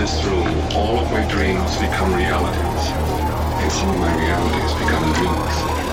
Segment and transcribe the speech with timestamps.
[0.00, 2.90] this room, all of my dreams become realities,
[3.60, 5.89] and some of my realities become dreams.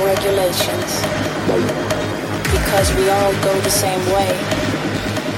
[0.00, 0.90] Regulations.
[2.48, 4.32] Because we all go the same way,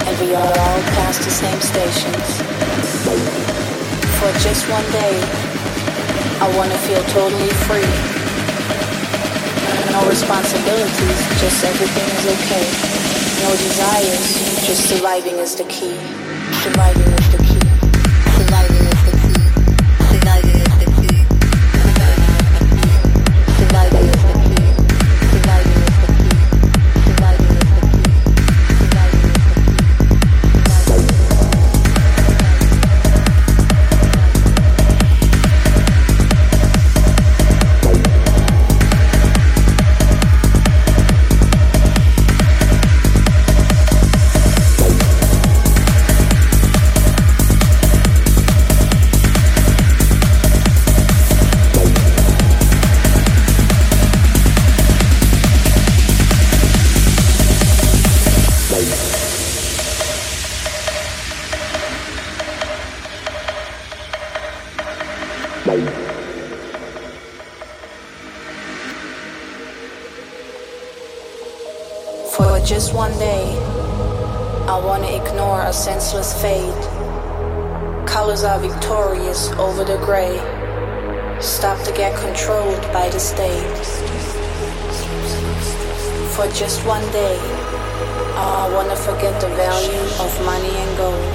[0.06, 2.26] and we all all pass the same stations.
[4.18, 5.16] For just one day,
[6.38, 7.90] I wanna feel totally free.
[9.90, 12.66] No responsibilities, just everything is okay.
[13.42, 15.98] No desires, just surviving is the key.
[16.62, 17.43] Surviving is the key.
[73.04, 73.44] One day,
[74.66, 76.84] I wanna ignore a senseless fate.
[78.08, 80.36] Colors are victorious over the gray.
[81.38, 83.76] Stop to get controlled by the state.
[86.34, 87.36] For just one day,
[88.40, 91.32] oh, I wanna forget the value of money and gold.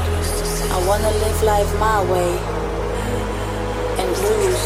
[0.75, 2.31] I wanna live life my way
[4.01, 4.65] and lose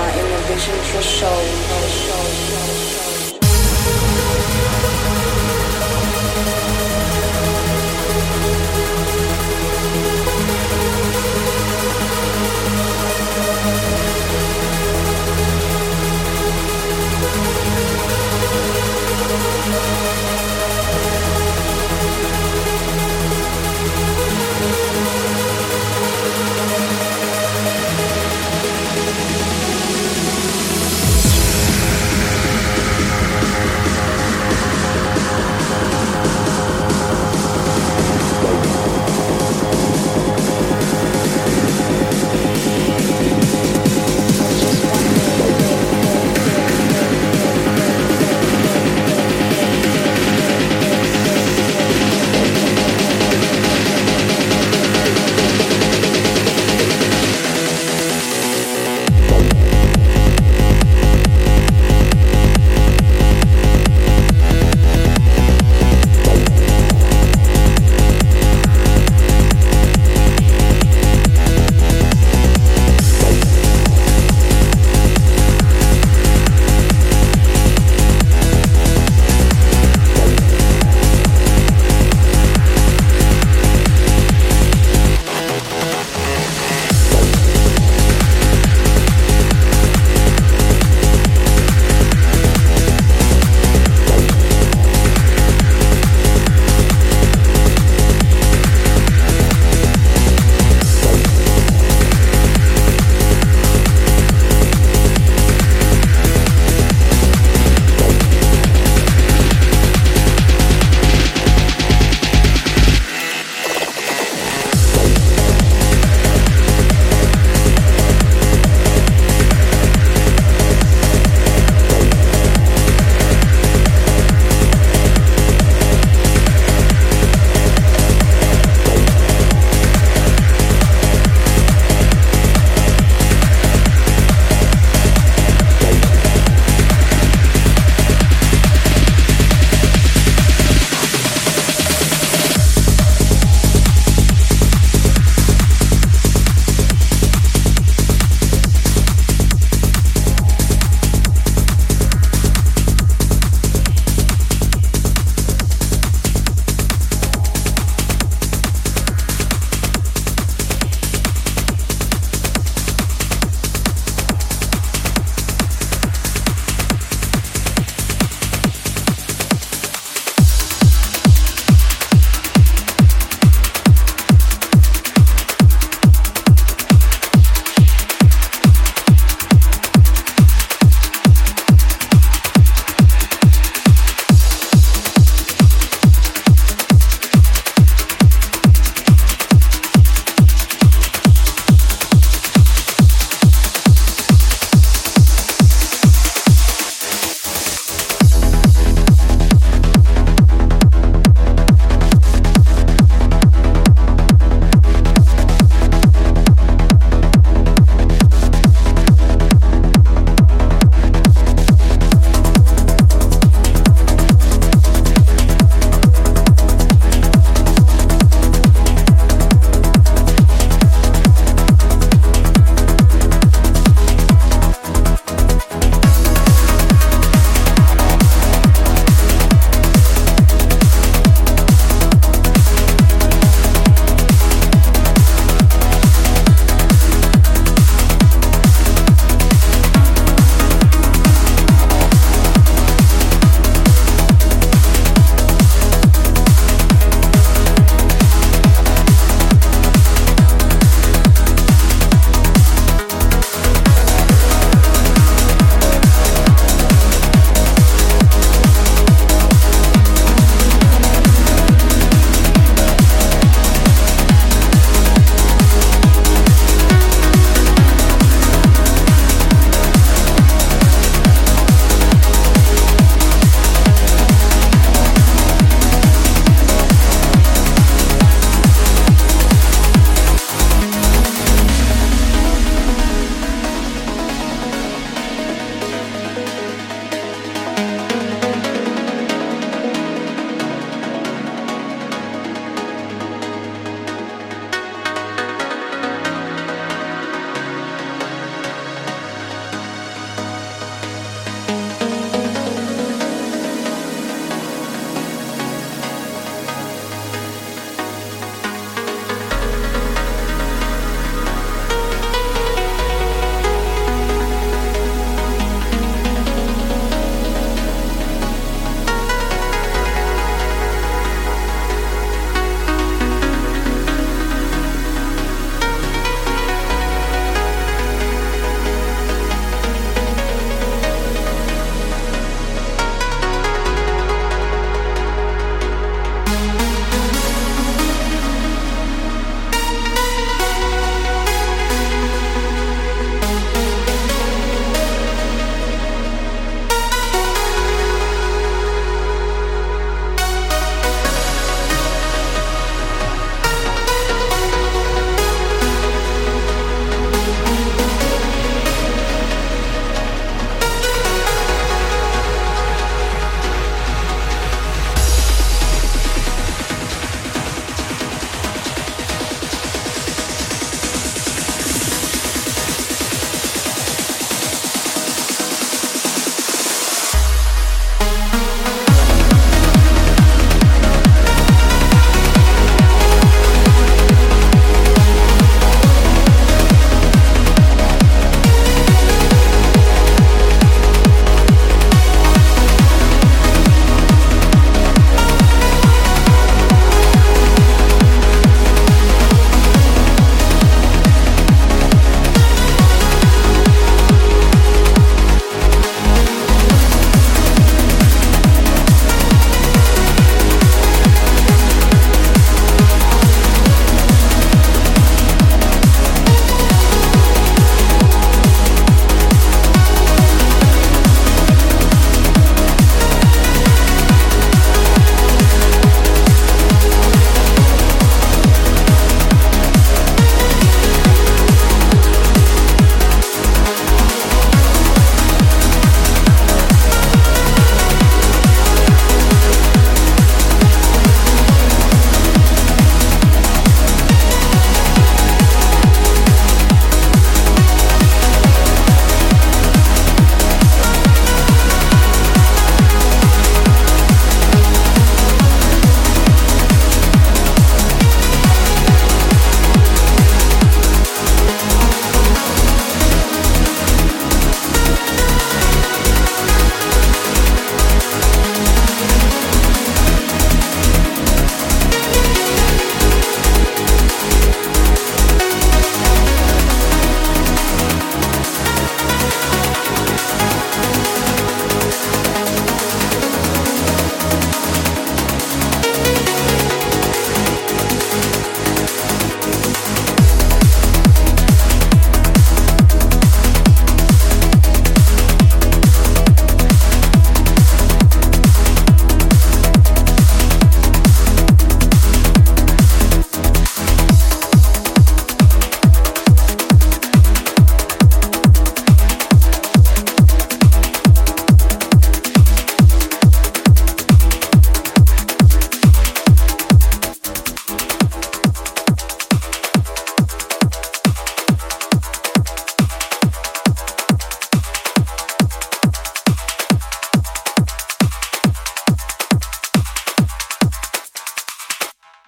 [0.00, 2.83] my inner vision for show.